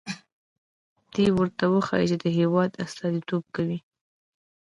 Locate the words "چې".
2.11-2.17